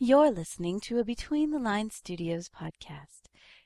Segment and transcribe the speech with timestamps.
[0.00, 3.22] You're listening to a Between the Lines Studios podcast.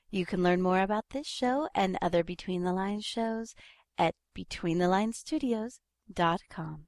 [0.09, 3.53] You can learn more about this show and other Between the Lines shows
[3.99, 6.87] at betweenthelinesstudios.com.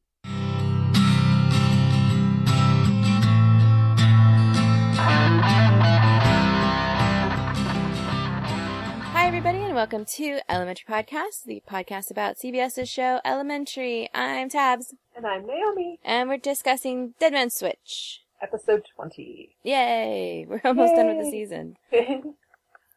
[9.14, 14.10] Hi, everybody, and welcome to Elementary Podcast, the podcast about CBS's show Elementary.
[14.12, 18.25] I'm Tabz, And I'm Naomi, and we're discussing Dead Man Switch.
[18.42, 19.56] Episode 20.
[19.64, 20.46] Yay!
[20.50, 21.78] We're almost done with the season.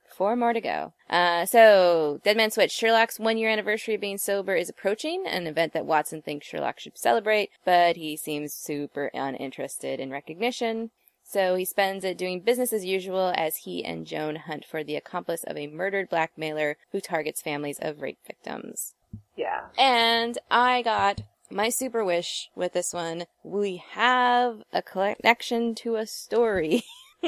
[0.09, 0.95] Four more to go.
[1.09, 2.73] Uh, so, Dead Man Switch.
[2.73, 6.81] Sherlock's one year anniversary of being sober is approaching, an event that Watson thinks Sherlock
[6.81, 10.91] should celebrate, but he seems super uninterested in recognition.
[11.23, 14.97] So he spends it doing business as usual as he and Joan hunt for the
[14.97, 18.95] accomplice of a murdered blackmailer who targets families of rape victims.
[19.37, 19.67] yeah.
[19.79, 21.20] And I got
[21.51, 23.25] my super wish with this one.
[23.43, 26.84] We have a connection to a story.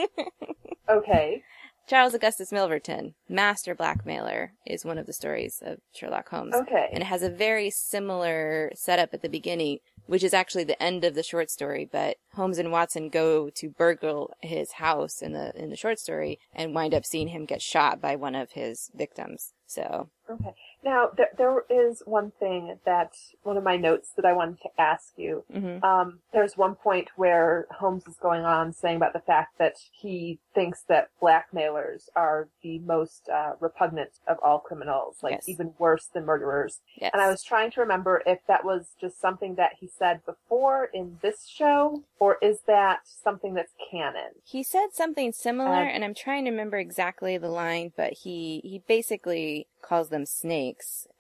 [0.89, 1.43] Okay.
[1.87, 6.55] Charles Augustus Milverton, master blackmailer, is one of the stories of Sherlock Holmes.
[6.55, 6.89] Okay.
[6.93, 11.05] And it has a very similar setup at the beginning, which is actually the end
[11.05, 15.53] of the short story, but Holmes and Watson go to burgle his house in the
[15.61, 18.91] in the short story and wind up seeing him get shot by one of his
[18.95, 19.53] victims.
[19.67, 20.55] So, Okay.
[20.85, 24.71] Now, there, there is one thing that, one of my notes that I wanted to
[24.81, 25.45] ask you.
[25.53, 25.83] mhm.
[25.85, 30.39] Um, there's one point where Holmes is going on saying about the fact that he
[30.55, 35.49] thinks that blackmailers are the most uh, repugnant of all criminals, like Yes.
[35.49, 36.81] even worse than murderers.
[36.97, 37.11] yes.
[37.13, 40.87] And I was trying to remember if that was just something that he said before
[40.95, 44.33] in this show, or is that something that's canon?
[44.45, 48.61] He said something similar, Uh, and I'm trying to remember exactly the line, but he
[48.65, 50.70] he basically calls them snakes.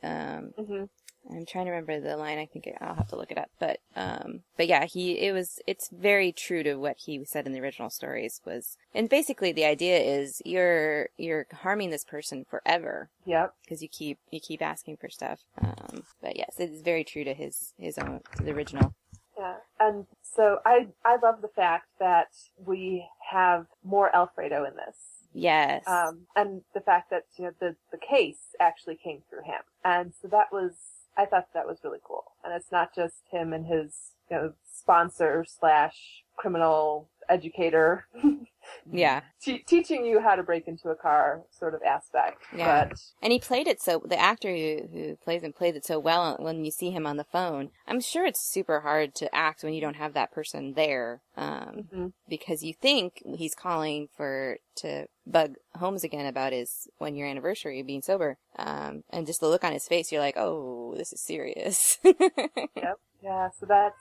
[0.03, 0.85] Um, hmm
[1.31, 2.39] I'm trying to remember the line.
[2.39, 3.51] I think I'll have to look it up.
[3.59, 7.53] But um, but yeah, he it was it's very true to what he said in
[7.53, 13.11] the original stories was, and basically the idea is you're you're harming this person forever
[13.27, 13.55] Yep.
[13.63, 15.41] because you keep you keep asking for stuff.
[15.61, 18.95] Um, but yes, it is very true to his his own to the original.
[19.39, 25.20] Yeah, and so I I love the fact that we have more Alfredo in this,
[25.33, 25.85] Yes.
[25.87, 30.13] um, and the fact that you know the the case actually came through him, and
[30.21, 30.73] so that was
[31.17, 34.53] I thought that was really cool, and it's not just him and his you know
[34.73, 38.07] sponsor slash criminal educator
[38.91, 39.21] yeah.
[39.43, 42.87] te- teaching you how to break into a car sort of aspect, Yeah.
[42.89, 45.99] but And he played it so the actor who who plays him played it so
[45.99, 47.71] well when you see him on the phone.
[47.87, 51.87] I'm sure it's super hard to act when you don't have that person there, um,
[51.93, 52.13] mhm.
[52.29, 57.81] because you think he's calling for to bug Holmes again about his one year anniversary
[57.81, 61.13] of being sober, um, and just the look on his face, you're like, oh, this
[61.13, 61.99] is serious.
[62.05, 62.99] Yep.
[63.23, 63.97] Yeah, so that's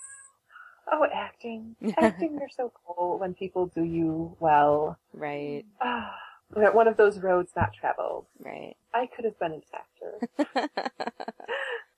[0.92, 1.76] oh acting.
[1.98, 4.98] Acting you're so cool when people do you well.
[5.14, 6.16] right, Ah,
[6.52, 8.26] one of those roads not traveled.
[8.40, 8.76] right.
[8.94, 10.70] I could have been an actor.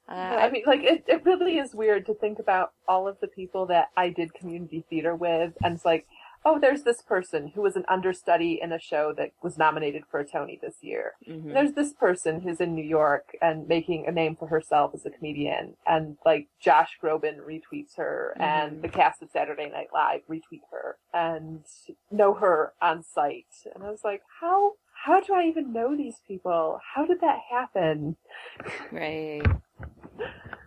[0.09, 3.28] Uh, I mean, like it, it really is weird to think about all of the
[3.28, 6.06] people that I did community theater with, and it's like,
[6.44, 10.19] oh, there's this person who was an understudy in a show that was nominated for
[10.19, 11.13] a Tony this year.
[11.28, 11.53] mhm.
[11.53, 15.12] There's this person who's in New York and making a name for herself as a
[15.12, 18.81] comedian, and like Josh Groban retweets her, and Mhm.
[18.81, 21.63] the cast of Saturday Night Live retweet her, and
[22.09, 23.47] know her on sight.
[23.73, 24.73] And I was like, how
[25.03, 26.79] how do I even know these people?
[26.94, 28.18] How did that happen?
[28.91, 29.41] Right.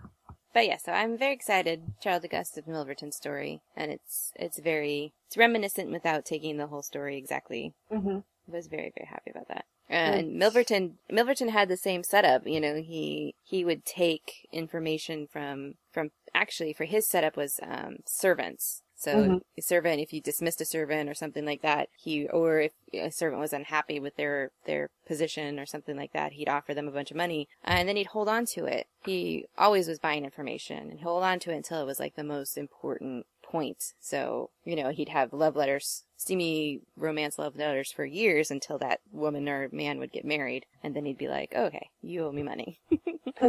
[0.55, 1.83] But yeah, so I'm very excited.
[2.01, 7.19] Charles Augustus Milverton story, and it's it's very it's reminiscent without taking the whole story
[7.19, 7.75] exactly.
[7.91, 9.65] hmm I was very very happy about that.
[9.91, 12.47] And Milverton Milverton had the same setup.
[12.47, 17.99] You know, he he would take information from from actually for his setup was um,
[18.07, 18.83] servants.
[18.97, 19.41] So Mhm.
[19.59, 23.11] a servant, if you dismissed a servant or something like that, he or if a
[23.11, 26.93] servant was unhappy with their their position or something like that, he'd offer them a
[26.93, 28.87] bunch of money, and then he'd hold on to it.
[29.05, 32.25] He always was buying information and hold on to it until it was like the
[32.25, 33.93] most important point.
[34.01, 39.01] So you know, he'd have love letters, steamy romance love letters for years until that
[39.13, 42.33] woman or man would get married, and then he'd be like, oh, "Okay, you owe
[42.33, 42.81] me money."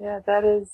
[0.00, 0.70] yeah, that is.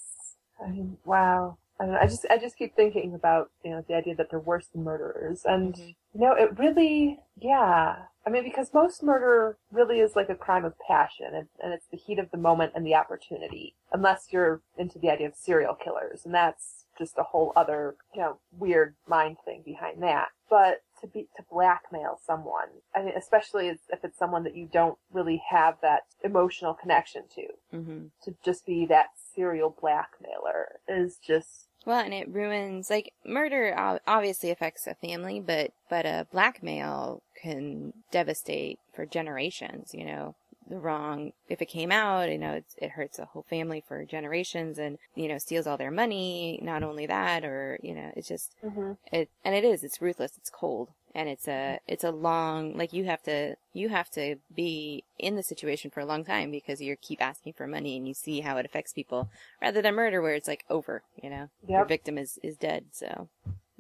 [0.63, 1.59] I mean, wow.
[1.79, 2.01] I don't know.
[2.01, 4.85] I just I just keep thinking about you know the idea that they're worse than
[4.85, 5.95] murderers, and Mhm.
[6.15, 8.07] you know it really, yeah.
[8.27, 11.87] I mean, because most murder really is like a crime of passion, and, and it's
[11.87, 13.77] the heat of the moment and the opportunity.
[13.93, 18.21] Unless you're into the idea of serial killers, and that's just a whole other you
[18.23, 20.29] know weird mind thing behind that.
[20.49, 24.99] But to be to blackmail someone, I mean, especially if it's someone that you don't
[25.13, 31.66] really have that emotional connection to, hmm to just be that serial blackmailer is just
[31.87, 33.73] Well, and it ruins like murder
[34.09, 39.95] obviously affects a family, but but a blackmail can devastate for generations.
[39.95, 40.35] You know,
[40.69, 44.05] the wrong if it came out, you know, it's, it hurts a whole family for
[44.05, 46.59] generations, and you know, steals all their money.
[46.63, 50.33] Not only that, or you know, it's just hmm it and it is it's ruthless
[50.37, 54.37] it's cold and it's a it's a long like you have to you have to
[54.55, 58.07] be in the situation for a long time because you keep asking for money and
[58.07, 59.29] you see how it affects people
[59.63, 61.49] rather than murder where it's like over you know?
[61.67, 63.29] Your victim is is dead so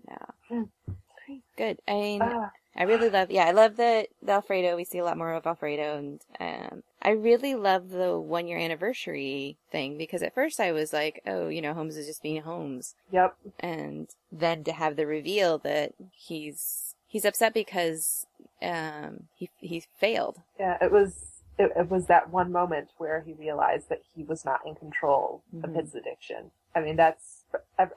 [0.08, 0.26] yeah.
[0.48, 0.62] Hmm.
[1.56, 1.78] good.
[1.88, 4.76] I mean Ah, I really love, yeah, I love the, the Alfredo.
[4.76, 8.58] We see a lot more of Alfredo, and um, I really love the one year
[8.58, 12.42] anniversary thing because at first I was like, oh, you know, Holmes is just being
[12.42, 13.36] Holmes, yep.
[13.60, 18.26] and then to have the reveal that he's he's upset because
[18.62, 20.38] um, he he failed.
[20.58, 24.44] Yeah, it was it, it was that one moment where he realized that he was
[24.44, 25.80] not in control of Mhm.
[25.80, 26.50] his addiction.
[26.74, 27.44] I mean, that's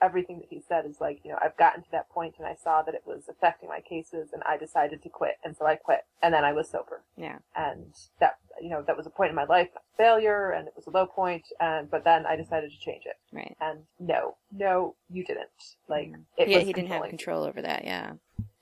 [0.01, 2.55] everything that he said is like, you know, I've gotten to that point and I
[2.55, 5.37] saw that it was affecting my cases and I decided to quit.
[5.43, 6.05] And so I quit.
[6.21, 7.01] And then I was sober.
[7.17, 10.73] Yeah, And that, you know, that was a point in my life, failure and it
[10.75, 11.45] was a low point.
[11.59, 13.17] And, but then I decided to change it.
[13.31, 13.55] right.
[13.61, 15.47] And no, no, you didn't.
[15.87, 17.83] Like, it yeah, was he didn't have control over that.
[17.85, 18.13] Yeah,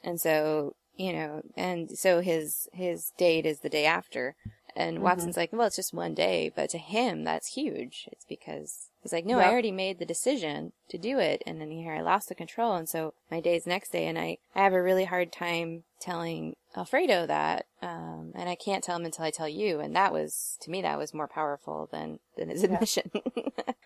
[0.03, 4.35] and so you know, and so his his date is the day after,
[4.77, 5.01] and Mhm.
[5.01, 8.07] Watson's like, well, it's just one day, but to him that's huge.
[8.11, 11.71] It's because he's like, no, I already made the decision to do it, and then
[11.71, 14.73] here I lost the control, and so my day's next day, and I I have
[14.73, 19.31] a really hard time telling Alfredo that, um, and I can't tell him until I
[19.31, 22.73] tell you, and that was to me that was more powerful than than his Yeah.
[22.73, 23.09] admission.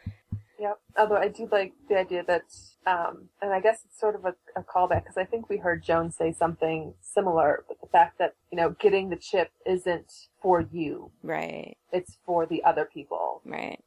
[0.61, 0.79] Yep.
[0.95, 2.43] Although I do like the idea that,
[2.85, 5.83] um, and I guess it's sort of a, a callback because I think we heard
[5.83, 10.61] Joan say something similar, but the fact that, you know, getting the chip isn't for
[10.71, 11.11] you.
[11.23, 13.79] right, It's for the other people right.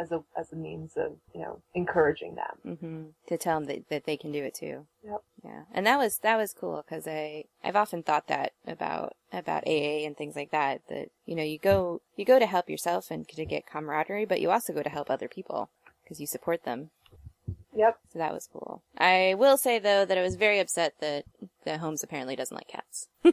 [0.00, 2.78] as a, as a means of, you know, encouraging them.
[2.80, 4.86] hmm To tell them that, that they can do it too.
[5.04, 5.22] Yep.
[5.44, 9.64] Yeah, and that was that was cool because I I've often thought that about about
[9.66, 10.80] AA and things like that.
[10.88, 14.40] That you know you go you go to help yourself and to get camaraderie, but
[14.40, 15.70] you also go to help other people
[16.06, 16.90] because you support them.
[17.74, 17.98] Yep.
[18.12, 18.82] So that was cool.
[18.96, 21.24] I will say though that I was very upset that
[21.64, 23.08] that Holmes apparently doesn't like cats.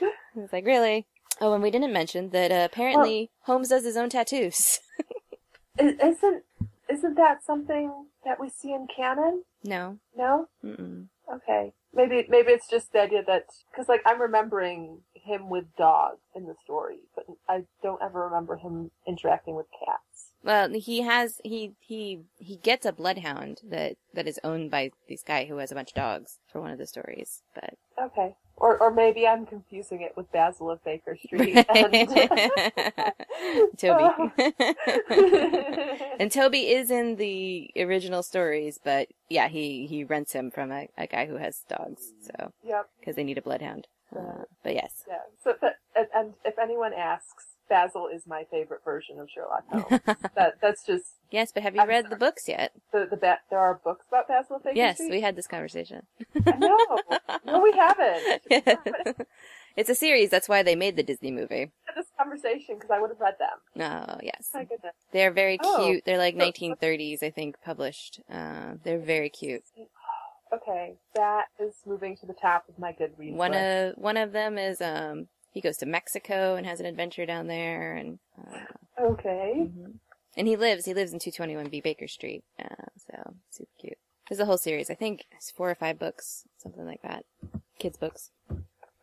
[0.00, 1.06] I was like, really?
[1.40, 4.78] Oh, and we didn't mention that uh, apparently Holmes does his own tattoos.
[5.78, 6.44] Isn't,
[6.90, 9.44] isn't that something that we see in canon?
[9.64, 9.98] no.
[10.14, 10.48] No?
[10.62, 11.06] Mm-mm.
[11.32, 11.72] Okay.
[11.94, 16.46] Maybe, maybe it's just the idea that, cause like I'm remembering him with dogs in
[16.46, 20.01] the story, but I don't ever remember him interacting with cats.
[20.44, 25.22] Well, he has he he he gets a bloodhound that that is owned by this
[25.22, 28.34] guy who has a bunch of dogs for one of the stories, but Okay.
[28.56, 31.66] Or, or maybe I'm confusing it with Basil of Baker Street.
[31.74, 31.92] And...
[33.78, 34.32] Toby.
[36.20, 40.88] and Toby is in the original stories, but yeah, he he rents him from a,
[40.96, 42.88] a guy who has dogs, so yep.
[43.00, 43.88] because they need a bloodhound.
[44.16, 45.22] Uh, but yes, Yeah.
[45.42, 45.56] So,
[45.96, 50.00] and, and if anyone asks, Basil is my favorite version of Sherlock Holmes.
[50.36, 51.52] that that's just yes.
[51.52, 52.10] But have you I'm read sorry.
[52.10, 52.72] the books yet?
[52.92, 55.10] the the ba- there are books about Basil of Yes, Street.
[55.10, 56.02] we had this conversation.
[56.58, 56.76] no,
[57.46, 59.26] no, we haven't.
[59.74, 60.28] It's a series.
[60.28, 61.70] That's why they made the Disney movie.
[61.86, 63.82] had this conversation because I would have read them.
[64.10, 64.50] Oh yes.
[64.52, 64.92] My goodness.
[65.14, 65.82] They're very Oh.
[65.86, 66.04] cute.
[66.04, 68.20] They're like 1930s, I think, published.
[68.30, 69.62] Uh, they're very cute.
[70.52, 73.96] Okay, that is moving to the top of my good read One list.
[73.96, 77.46] of one of them is um he goes to Mexico and has an adventure down
[77.46, 78.58] there, and uh,
[79.00, 79.68] Okay.
[79.68, 79.94] mhm.
[80.36, 82.42] and he lives he lives in 221B Baker Street.
[82.58, 83.98] Uh, so super cute.
[84.28, 84.88] There's a whole series.
[84.90, 87.24] I think it's four or five books, something like that.
[87.78, 88.30] Kids books.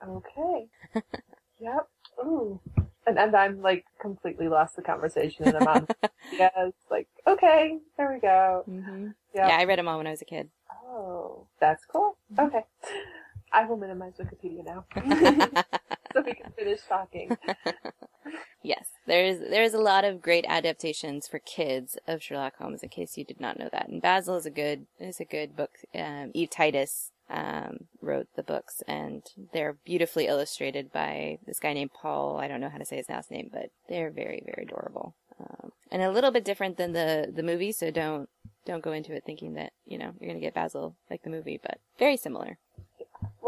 [0.08, 0.68] Okay.
[1.60, 1.88] yep.
[2.24, 2.60] Ooh.
[3.06, 5.88] And and I'm like completely lost the conversation and I'm on
[6.38, 8.64] yes, like, okay, there we go.
[8.66, 9.48] hmm Yep.
[9.48, 10.50] Yeah, I read them all when I was a kid.
[10.86, 12.18] Oh, that's cool.
[12.34, 12.48] Mm-hmm.
[12.48, 12.66] Okay.
[13.52, 14.86] I will minimize Wikipedia now.
[16.26, 17.38] so we can finish talking.
[18.62, 22.84] Yes, there's there's a lot of great adaptations for kids of Sherlock Holmes.
[22.84, 25.56] In case you did not know that, and Basil is a good is a good
[25.56, 25.72] book.
[25.96, 29.24] Um, Eve Titus um, wrote the books, and
[29.54, 32.38] they're beautifully illustrated by this guy named Paul.
[32.38, 35.72] I don't know how to say his last name, but they're very very adorable, um,
[35.90, 37.72] and a little bit different than the the movie.
[37.72, 38.28] So don't
[38.66, 41.60] don't go into it thinking that you know you're gonna get Basil like the movie,
[41.62, 42.58] but very similar.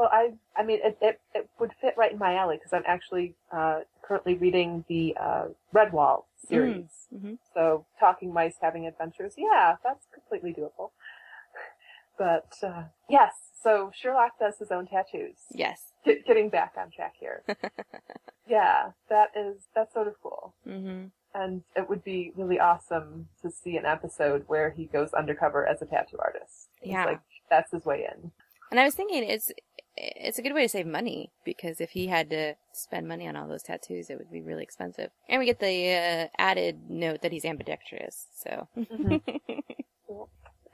[0.01, 2.81] Well, I I mean, it, it, it would fit right in my alley because I'm
[2.87, 7.05] actually uh, currently reading the uh, Redwall series.
[7.13, 7.33] Mm-hmm.
[7.53, 10.89] So, talking mice having adventures, yeah, that's completely doable.
[12.17, 15.37] But uh, yes, so Sherlock does his own tattoos.
[15.51, 15.91] Yes.
[16.03, 17.43] Get, getting back on track here.
[18.47, 20.53] yeah, that is that's sort of cool.
[20.63, 21.05] hmm
[21.35, 25.81] And it would be really awesome to see an episode where he goes undercover as
[25.81, 26.69] a tattoo artist.
[26.81, 27.05] It's Yeah.
[27.05, 28.31] like that's his way in.
[28.71, 29.51] And I was thinking it's
[29.97, 33.35] it's a good way to save money because if he had to spend money on
[33.35, 35.11] all those tattoos, it would be really expensive.
[35.29, 38.27] And we get the uh, added note that he's ambidextrous.
[38.35, 38.67] So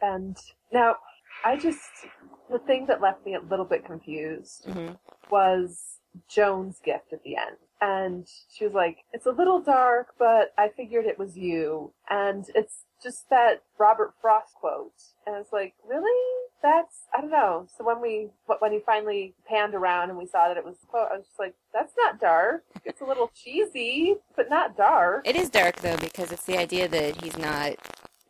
[0.02, 0.38] And
[0.72, 0.96] now,
[1.44, 1.80] I just
[2.52, 4.92] the thing that left me a little bit confused hmm
[5.30, 5.98] was
[6.30, 7.58] Joan's gift at the end.
[7.82, 11.92] And she was like, it's a little dark, but I figured it was you.
[12.10, 14.94] And it's just that Robert Frost quote.
[15.26, 16.47] And it's like, really?
[16.64, 17.68] That's, I don't know.
[17.78, 21.10] So when we, when he finally panned around and we saw that it was quote,
[21.12, 22.64] I was just like, that's not dark.
[22.86, 25.28] It's a little cheesy, but not dark.
[25.28, 27.76] it is dark though because it's the idea that he's not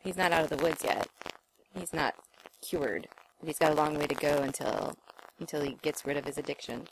[0.04, 1.08] he's not out of the woods yet.
[1.74, 2.16] He's not
[2.62, 3.08] cured.
[3.46, 4.96] He's got a long way to go until
[5.40, 6.88] until he gets rid of his addiction.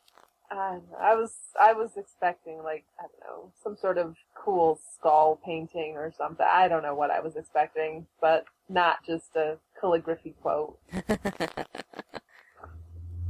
[0.51, 0.79] I.
[0.99, 5.95] I was, I was expecting like, I don't know, some sort of cool skull painting
[5.97, 6.45] or something.
[6.49, 10.77] I don't know what I was expecting, but not just a calligraphy quote.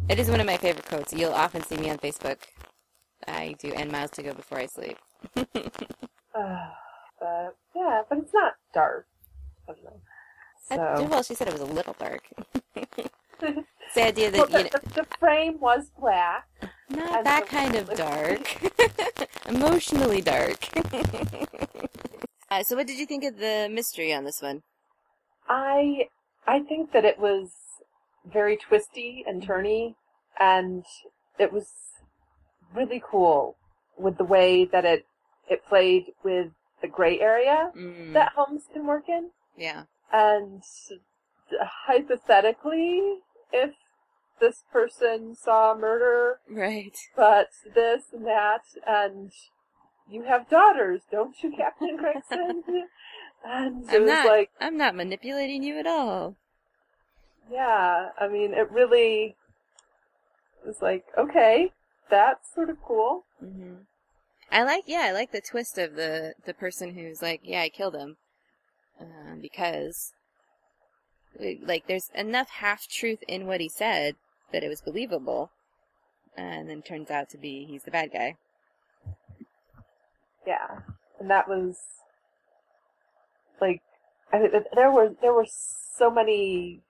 [0.07, 1.13] It is one of my favorite quotes.
[1.13, 2.37] You'll often see me on Facebook.
[3.27, 4.97] I do N miles to go before I sleep.
[6.37, 6.67] Uh,
[7.17, 9.07] but yeah, but it's not dark.
[9.69, 11.05] I don't know.
[11.05, 12.27] I- well, she said it was a little dark.
[13.39, 13.63] the
[13.97, 16.45] idea well, that you the, know, the, the frame was black.
[16.89, 18.57] not that kind of dark,
[19.47, 20.67] emotionally dark.
[22.51, 24.61] uh, so, what did you think of the mystery on this one?
[25.47, 26.09] I
[26.47, 27.49] I think that it was
[28.25, 29.95] very twisty and turny,
[30.39, 30.83] and
[31.39, 31.67] it was
[32.73, 33.55] really cool
[33.97, 35.05] with the way that it
[35.49, 39.29] it played with the gray area Mm, that Holmes can work in.
[39.57, 40.61] yeah, And
[41.87, 43.19] hypothetically,
[43.51, 43.71] if
[44.39, 46.95] this person saw murder, right.
[47.15, 49.31] but this and that, and
[50.09, 52.63] you have daughters, don't you, Captain Gregson?
[53.45, 54.25] and it I'm was not.
[54.25, 56.35] like, I'm not manipulating you at all.
[57.51, 59.35] yeah, I mean, it really
[60.65, 61.71] was like, okay,
[62.09, 63.23] that's sort of cool.
[63.39, 63.75] hmm
[64.51, 67.69] I like, yeah, I like the twist of the the person who's like, yeah, I
[67.69, 68.17] killed him,
[69.01, 70.13] uh, because,
[71.61, 74.15] like, there's enough half truth in what he said
[74.51, 75.51] that it was believable,
[76.37, 78.37] and then turns out to be he's the bad guy.
[80.45, 80.81] Yeah,
[81.19, 81.77] and that was
[83.61, 83.81] like,
[84.33, 86.81] I there were there were so many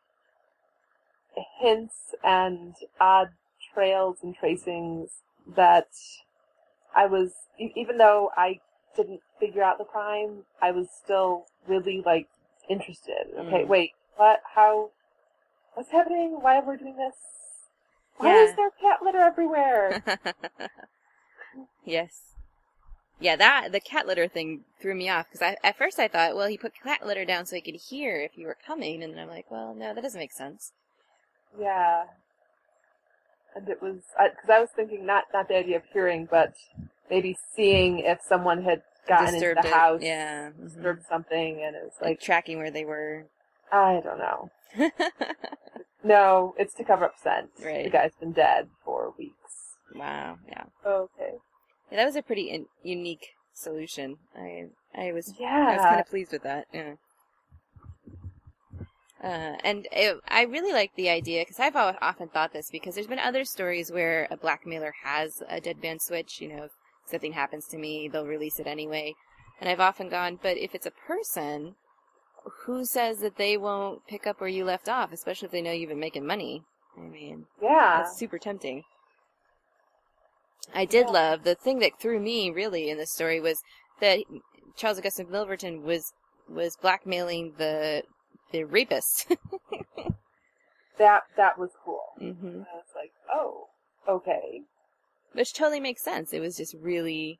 [1.59, 3.29] hints and odd
[3.73, 5.09] trails and tracings
[5.55, 5.87] that
[6.95, 8.59] I was, even though I
[8.95, 12.27] didn't figure out the crime, I was still really like
[12.69, 13.27] interested.
[13.39, 13.69] Okay, Mm.
[13.69, 14.41] wait, what?
[14.55, 14.91] How?
[15.73, 16.37] What's happening?
[16.41, 17.15] Why are we doing this?
[18.17, 18.43] Why Yeah.
[18.43, 20.03] is there cat litter everywhere?
[21.85, 22.34] yes.
[23.19, 26.35] Yeah, that the cat litter thing threw me off because I at first I thought,
[26.35, 29.13] well, he put cat litter down so he could hear if you were coming, and
[29.13, 30.73] then I'm like, well, no, that doesn't make sense.
[31.59, 32.03] Yeah.
[33.55, 36.53] And it was because I, was thinking not not the idea of hearing, but
[37.09, 40.63] maybe seeing if someone had gotten Disturbed into the it, house, yeah, mhm.
[40.63, 43.27] disturbed something, and it was like like tracking where they were.
[43.71, 44.51] I don't know.
[46.05, 47.49] No, it's to cover up scent.
[47.63, 47.85] Right.
[47.85, 49.33] The guy's been dead for weeks.
[49.95, 50.65] wow, yeah.
[50.85, 51.33] Okay.
[51.91, 54.17] Yeah, that was a pretty in- unique solution.
[54.35, 54.65] I
[54.95, 56.67] I was I was kind of pleased with that.
[56.73, 56.93] Yeah.
[59.23, 63.07] Uh, and it, I really like the idea because I've often thought this because there's
[63.07, 66.41] been other stories where a blackmailer has a dead man switch.
[66.41, 66.71] You know, if
[67.05, 69.15] something happens to me, they'll release it anyway.
[69.59, 71.75] And I've often gone, but if it's a person,
[72.65, 75.71] who says that they won't pick up where you left off, especially if they know
[75.71, 76.63] you've been making money?
[76.97, 77.97] I mean, yeah.
[77.97, 78.83] that's super tempting.
[80.73, 83.61] I did love the thing that threw me really in this story was
[84.01, 84.19] that
[84.75, 86.13] Charles Augustus Milverton was
[86.49, 88.03] was blackmailing the
[88.51, 89.27] the rapist.
[90.97, 92.13] That that was cool.
[92.17, 93.67] hmm I was like, oh,
[94.07, 94.61] okay.
[95.33, 96.31] Which totally makes sense.
[96.31, 97.39] It was just really,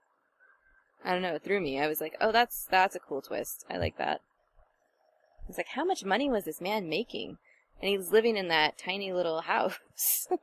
[1.04, 1.80] I don't know, it threw me.
[1.80, 3.66] I was like, oh, that's that's a cool twist.
[3.70, 4.22] I like that.
[5.48, 7.38] It's like, how much money was this man making?
[7.82, 10.28] And he was living in that tiny little house.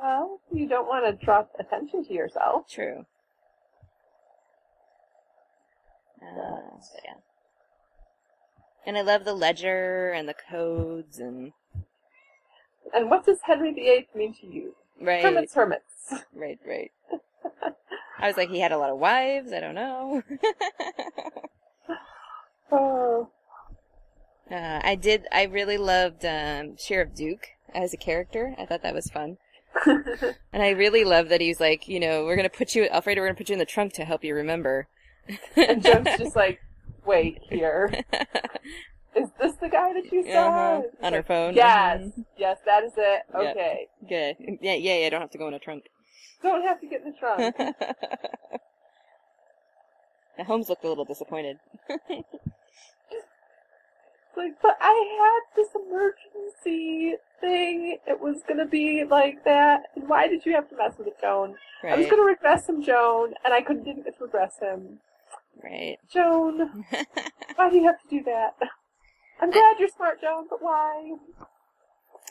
[0.00, 2.68] Well, you don't want to draw attention to yourself.
[2.70, 3.04] True.
[6.22, 6.60] Uh,
[6.92, 7.14] but yeah.
[8.86, 11.52] And I love the ledger and the codes and
[12.94, 14.74] And what does Henry VIII mean to you?
[15.00, 16.12] right, Hermits, hermits.
[16.34, 16.90] right, right.
[18.18, 19.52] I was like, he had a lot of wives.
[19.52, 20.22] I don't know.
[22.70, 23.30] Oh,
[24.50, 25.26] uh, I did.
[25.32, 28.54] I really loved um, Sheriff Duke as a character.
[28.58, 29.38] I thought that was fun,
[30.52, 33.26] and I really love that he's like, you know, we're gonna put you, Alfredo, we're
[33.28, 34.88] gonna put you in the trunk to help you remember.
[35.56, 36.60] And Joan's just like,
[37.06, 37.92] wait here.
[39.16, 40.48] Is this the guy that you saw?
[40.48, 40.82] Uh-huh.
[41.02, 41.54] On her phone.
[41.54, 42.24] Yes, Mhm.
[42.36, 43.22] yes, that is it.
[43.34, 43.88] Okay.
[44.08, 44.36] Good.
[44.60, 45.10] Yeah, yeah, yeah.
[45.10, 45.84] Don't have to go in a trunk.
[46.42, 47.56] Don't have to get in the trunk.
[50.36, 51.58] the Holmes looked a little disappointed.
[54.38, 57.98] Like, but I had this emergency thing.
[58.06, 59.82] It was gonna be like that.
[59.96, 61.56] And why did you have to mess with it, Joan?
[61.82, 65.00] I was gonna regress him, Joan, and I couldn't didn't get to regress him.
[65.62, 65.96] Right.
[66.08, 66.84] Joan,
[67.56, 68.54] why do you have to do that?
[69.40, 71.16] I'm glad you're smart, Joan, but why?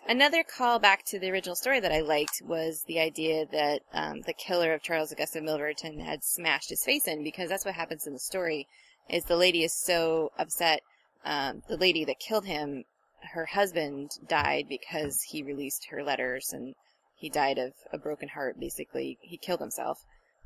[0.08, 4.22] Another call back to the original story that I liked was the idea that um,
[4.22, 8.08] the killer of Charles Augusta Milverton had smashed his face in because that's what happens
[8.08, 8.68] in the story.
[9.10, 10.82] Is the lady is so upset.
[11.26, 12.86] Um, the lady that killed him,
[13.34, 16.76] her husband died because he released her letters and
[17.16, 18.60] he died of a broken heart.
[18.60, 20.06] Basically, he killed himself.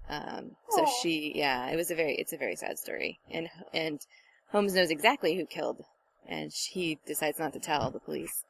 [0.10, 1.00] Um, so Aw.
[1.02, 4.00] she, yeah, it was a very, it's a very sad story, and and
[4.52, 5.86] Holmes knows exactly who killed,
[6.28, 8.44] and he decides not to tell the police.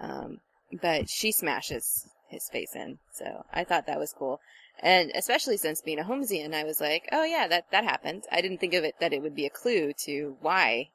[0.00, 0.40] Um,
[0.72, 2.98] but she smashes his face in.
[3.12, 4.40] So I thought that was cool.
[4.80, 8.24] And especially since being a Holmesian, I was like, oh yeah, that, that happened.
[8.30, 10.90] I didn't think of it that it would be a clue to why,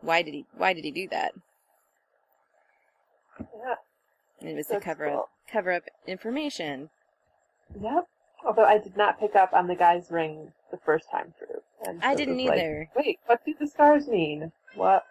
[0.00, 1.32] why did he, why did he do that?
[3.40, 3.74] Yeah,
[4.40, 5.18] And it was to cover cool.
[5.20, 6.90] up, cover up information.
[7.80, 8.06] yep.
[8.44, 11.60] Although I did not pick up on the guy's ring the first time through.
[11.86, 12.88] And I so didn't was like, either.
[12.96, 14.52] Wait, what do the scars mean?
[14.74, 15.04] What?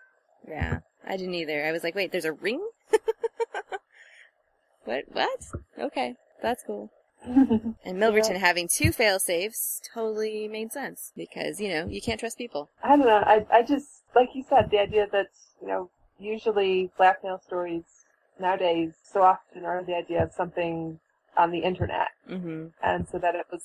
[0.47, 1.65] Yeah, I didn't either.
[1.65, 2.65] I was like, wait, there's a ring?
[4.85, 5.39] what, what?
[5.77, 6.89] Okay, that's cool.
[7.85, 8.39] And Milverton Yeah.
[8.39, 12.69] having two fail safes totally made sense because, you know, you can't trust people.
[12.83, 13.23] I don't know.
[13.25, 15.27] I I just like you said, the idea that
[15.61, 17.83] you know usually blackmail stories
[18.39, 20.99] nowadays so often are the idea of something
[21.37, 23.63] on the internet, hmm and so that it was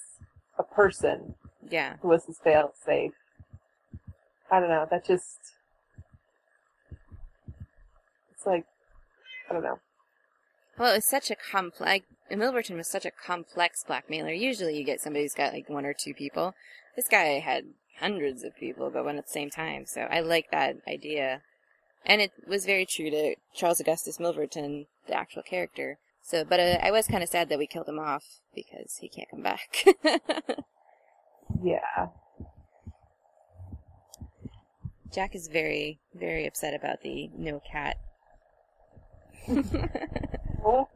[0.58, 1.34] a person
[1.70, 1.96] Yeah.
[2.02, 3.12] who was his fail safe.
[4.50, 4.86] I don't know.
[4.90, 5.38] That just
[8.32, 8.66] it's like
[9.48, 9.78] I don't know.
[10.78, 12.04] Well, it's such a complex.
[12.30, 14.32] Milverton was such a complex blackmailer.
[14.32, 16.54] Usually, you get somebody who's got like one or two people.
[16.96, 17.64] This guy had
[18.00, 21.42] hundreds of people going at the same time, so I like that idea.
[22.04, 25.98] And it was very true to Charles Augustus Milverton, the actual character.
[26.24, 28.24] So, but uh, I was kind of sad that we killed him off
[28.54, 29.84] because he can't come back.
[31.62, 32.06] Yeah.
[35.12, 37.98] Jack is very, very upset about the no cat.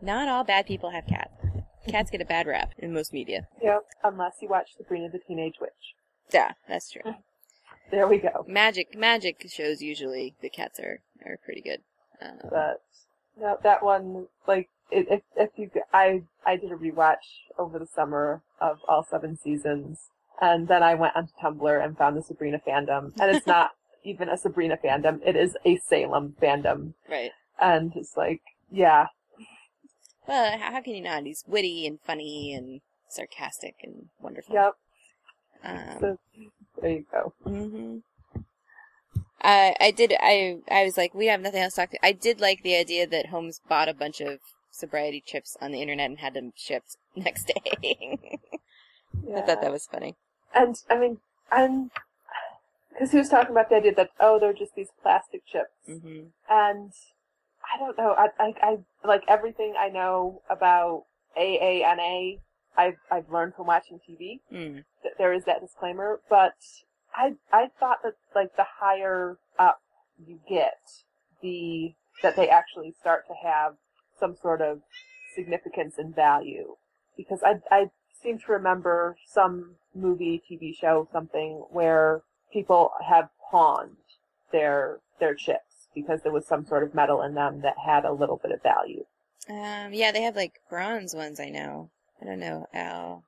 [0.03, 1.31] Not all bad people have cats.
[1.89, 3.47] Cats get a bad rap in most media.
[3.63, 3.79] yeah.
[4.03, 5.95] Unless you watch Sabrina the Teenage Witch.
[6.33, 7.03] Yeah, that's true.
[7.89, 8.45] There we go.
[8.49, 11.83] Magic magic shows usually the cats are are pretty good.
[12.21, 12.83] Um, But
[13.39, 18.43] no, that one like if if you I I did a rewatch over the summer
[18.61, 20.09] of all seven seasons,
[20.43, 23.71] and then I went onto Tumblr and found the Sabrina fandom, and it's not
[24.03, 27.31] even a Sabrina fandom; it is a Salem fandom, right.
[27.61, 29.07] and it's like yeah,
[30.27, 31.23] Well, how can you not?
[31.23, 34.55] He's witty and funny and sarcastic and wonderful.
[34.57, 34.75] yep.
[35.65, 36.19] Um, So
[36.81, 37.33] there you go.
[37.45, 37.99] hmm
[39.43, 42.05] I I did I I was like we have nothing else to talk to.
[42.05, 44.41] I did like the idea that Holmes bought a bunch of
[44.71, 48.39] sobriety chips on the internet and had them shipped next day.
[49.27, 49.39] Yeah.
[49.39, 50.17] I thought that was funny.
[50.55, 51.19] And I mean,
[51.51, 51.91] and
[52.93, 56.25] because he was talking about the idea that oh, they're just these plastic chips, hmm
[56.49, 56.93] and
[57.75, 58.15] I don't know.
[58.17, 61.05] I, I, I like everything I know about
[61.37, 62.41] AANA.
[62.77, 64.85] I've I've learned from watching TV Mm.
[65.03, 66.55] that there is that disclaimer, but
[67.15, 69.81] I I thought that like the higher up
[70.27, 70.79] you get,
[71.43, 73.75] the that they actually start to have
[74.19, 74.81] some sort of
[75.35, 76.77] significance and value,
[77.17, 77.91] because I I
[78.23, 83.97] seem to remember some movie, TV show, something where people have pawned
[84.53, 88.13] their their chips because there was some sort of metal in them that had a
[88.13, 89.05] little bit of value.
[89.49, 91.39] Um, yeah, they have like bronze ones.
[91.41, 91.91] I know.
[92.21, 93.25] I don't know how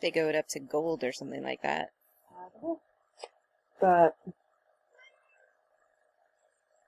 [0.00, 1.90] they go it up to gold or something like that.
[3.80, 4.16] But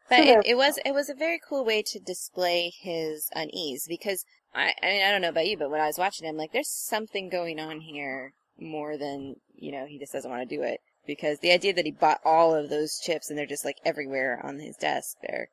[0.08, 4.24] But it, it was it was a very cool way to display his unease because
[4.54, 6.52] I I mean I don't know about you, but when I was watching him, like
[6.52, 10.62] there's something going on here more than you know he just doesn't want to do
[10.62, 13.78] it because the idea that he bought all of those chips and they're just like
[13.84, 15.48] everywhere on his desk there.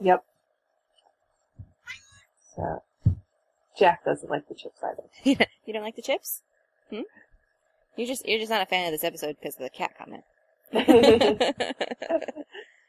[0.00, 0.24] yep.
[2.56, 2.82] So
[3.78, 5.46] Jack doesn't like the chips either.
[5.64, 6.42] you don't like the chips?
[6.90, 7.02] Hmm?
[7.96, 10.24] You're just you're just not a fan of this episode because of the cat comment.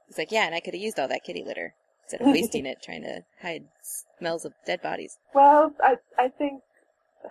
[0.10, 2.66] It's like, yeah, and I could have used all that kitty litter instead of wasting
[2.66, 3.66] it trying to hide
[4.18, 5.18] smells of dead bodies.
[5.36, 6.64] Well, I I think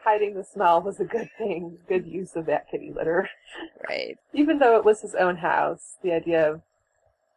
[0.04, 3.28] hiding the smell was a good thing, good use of that kitty litter.
[3.88, 4.16] Right.
[4.32, 6.60] Even though it was his own house, the idea of,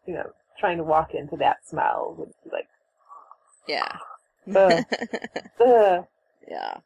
[0.05, 2.67] you know, trying to walk into that smell would be like,
[3.67, 3.97] Yeah.
[4.55, 4.85] ugh,
[5.59, 6.05] ugh.
[6.47, 6.77] Yeah.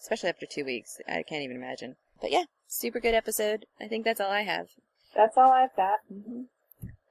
[0.00, 1.00] Especially after two weeks.
[1.08, 1.96] I can't even imagine.
[2.20, 3.66] But yeah, super good episode.
[3.80, 4.68] I think that's all I have.
[5.14, 6.00] That's all I've got.
[6.08, 6.42] hmm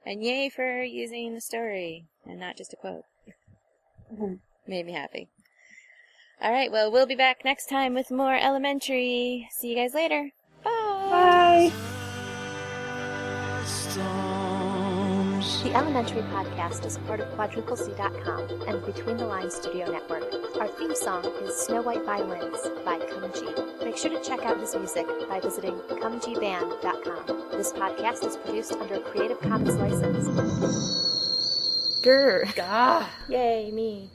[0.04, 3.04] And yay for using the story and not just a quote.
[4.12, 4.40] Mhm.
[4.66, 5.28] Made me happy.
[6.40, 9.48] All right, well, we'll be back next time with more elementary.
[9.52, 10.30] See you guys later.
[10.64, 10.70] Bye.
[11.70, 11.98] Bye.
[15.72, 20.24] The Elementary Podcast is part of QuadrupleZ.com and Between the Lines Studio Network.
[20.60, 23.82] Our theme song is Snow White Violins by Kumji.
[23.82, 27.52] Make sure to check out his music by visiting kumjiband.com.
[27.52, 30.28] This podcast is produced under a Creative Commons license.
[32.04, 32.54] Grr.
[32.54, 33.08] Gah.
[33.30, 34.10] Yay, me.